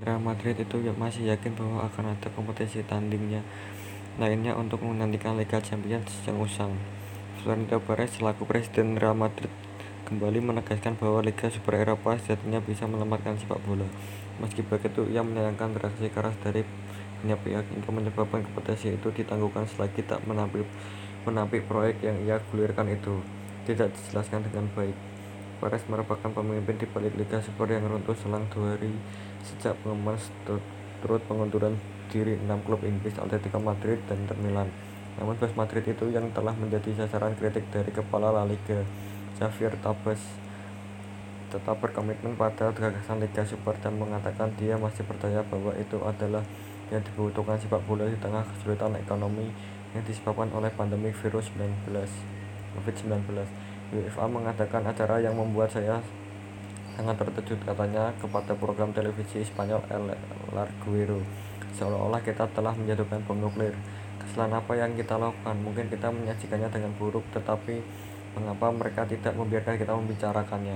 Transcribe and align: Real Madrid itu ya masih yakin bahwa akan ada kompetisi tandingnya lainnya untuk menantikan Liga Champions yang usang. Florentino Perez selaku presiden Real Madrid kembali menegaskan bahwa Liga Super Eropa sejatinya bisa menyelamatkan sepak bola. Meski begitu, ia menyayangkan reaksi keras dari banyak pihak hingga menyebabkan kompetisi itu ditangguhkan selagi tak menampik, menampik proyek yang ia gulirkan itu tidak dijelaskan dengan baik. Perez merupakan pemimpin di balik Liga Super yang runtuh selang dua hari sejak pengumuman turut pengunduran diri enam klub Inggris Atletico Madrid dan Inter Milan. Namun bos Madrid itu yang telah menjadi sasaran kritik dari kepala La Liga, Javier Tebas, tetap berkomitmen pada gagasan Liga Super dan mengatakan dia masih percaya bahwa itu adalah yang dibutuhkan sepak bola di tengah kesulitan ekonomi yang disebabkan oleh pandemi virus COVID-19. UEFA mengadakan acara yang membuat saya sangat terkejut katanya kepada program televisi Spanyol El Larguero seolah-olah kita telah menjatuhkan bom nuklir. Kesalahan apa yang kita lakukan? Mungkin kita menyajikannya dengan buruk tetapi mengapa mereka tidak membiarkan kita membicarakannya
Real 0.00 0.16
Madrid 0.16 0.56
itu 0.56 0.80
ya 0.80 0.96
masih 0.96 1.28
yakin 1.28 1.52
bahwa 1.52 1.84
akan 1.84 2.16
ada 2.16 2.32
kompetisi 2.32 2.80
tandingnya 2.88 3.44
lainnya 4.16 4.56
untuk 4.56 4.80
menantikan 4.80 5.36
Liga 5.36 5.60
Champions 5.60 6.08
yang 6.24 6.40
usang. 6.40 6.72
Florentino 7.36 7.84
Perez 7.84 8.16
selaku 8.16 8.48
presiden 8.48 8.96
Real 8.96 9.12
Madrid 9.12 9.52
kembali 10.08 10.40
menegaskan 10.40 10.96
bahwa 10.96 11.20
Liga 11.20 11.52
Super 11.52 11.84
Eropa 11.84 12.16
sejatinya 12.16 12.64
bisa 12.64 12.88
menyelamatkan 12.88 13.36
sepak 13.36 13.60
bola. 13.68 13.84
Meski 14.40 14.64
begitu, 14.64 15.04
ia 15.04 15.20
menyayangkan 15.20 15.76
reaksi 15.76 16.08
keras 16.08 16.32
dari 16.40 16.64
banyak 17.20 17.36
pihak 17.44 17.64
hingga 17.68 17.90
menyebabkan 17.92 18.40
kompetisi 18.40 18.96
itu 18.96 19.12
ditangguhkan 19.12 19.68
selagi 19.68 20.00
tak 20.08 20.24
menampik, 20.24 20.64
menampik 21.28 21.68
proyek 21.68 22.00
yang 22.00 22.16
ia 22.24 22.40
gulirkan 22.48 22.88
itu 22.88 23.20
tidak 23.68 23.92
dijelaskan 23.92 24.48
dengan 24.48 24.64
baik. 24.72 24.96
Perez 25.60 25.84
merupakan 25.92 26.32
pemimpin 26.32 26.80
di 26.80 26.88
balik 26.88 27.12
Liga 27.20 27.36
Super 27.44 27.68
yang 27.68 27.84
runtuh 27.84 28.16
selang 28.16 28.48
dua 28.48 28.80
hari 28.80 28.88
sejak 29.44 29.76
pengumuman 29.80 30.16
turut 31.00 31.22
pengunduran 31.24 31.76
diri 32.10 32.36
enam 32.36 32.60
klub 32.66 32.82
Inggris 32.84 33.16
Atletico 33.16 33.62
Madrid 33.62 34.02
dan 34.10 34.20
Inter 34.26 34.38
Milan. 34.42 34.68
Namun 35.16 35.36
bos 35.36 35.52
Madrid 35.56 35.84
itu 35.84 36.10
yang 36.10 36.28
telah 36.32 36.54
menjadi 36.56 37.04
sasaran 37.04 37.36
kritik 37.36 37.66
dari 37.72 37.90
kepala 37.92 38.32
La 38.32 38.44
Liga, 38.46 38.82
Javier 39.38 39.74
Tebas, 39.78 40.20
tetap 41.50 41.76
berkomitmen 41.82 42.38
pada 42.38 42.70
gagasan 42.70 43.18
Liga 43.18 43.42
Super 43.42 43.74
dan 43.82 43.98
mengatakan 43.98 44.54
dia 44.54 44.78
masih 44.78 45.02
percaya 45.02 45.42
bahwa 45.50 45.74
itu 45.74 45.98
adalah 46.02 46.46
yang 46.90 47.02
dibutuhkan 47.02 47.58
sepak 47.58 47.82
bola 47.86 48.06
di 48.06 48.18
tengah 48.18 48.42
kesulitan 48.54 48.94
ekonomi 48.98 49.50
yang 49.94 50.02
disebabkan 50.06 50.50
oleh 50.54 50.70
pandemi 50.74 51.10
virus 51.10 51.50
COVID-19. 52.78 53.26
UEFA 53.90 54.24
mengadakan 54.30 54.86
acara 54.86 55.18
yang 55.18 55.34
membuat 55.34 55.74
saya 55.74 55.98
sangat 57.00 57.16
terkejut 57.16 57.64
katanya 57.64 58.12
kepada 58.20 58.52
program 58.60 58.92
televisi 58.92 59.40
Spanyol 59.40 59.80
El 59.88 60.12
Larguero 60.52 61.24
seolah-olah 61.80 62.20
kita 62.20 62.44
telah 62.52 62.76
menjatuhkan 62.76 63.24
bom 63.24 63.40
nuklir. 63.40 63.72
Kesalahan 64.20 64.60
apa 64.60 64.76
yang 64.76 64.92
kita 64.92 65.16
lakukan? 65.16 65.56
Mungkin 65.64 65.88
kita 65.88 66.12
menyajikannya 66.12 66.68
dengan 66.68 66.92
buruk 67.00 67.24
tetapi 67.32 67.80
mengapa 68.36 68.68
mereka 68.68 69.08
tidak 69.08 69.32
membiarkan 69.32 69.80
kita 69.80 69.96
membicarakannya 69.96 70.68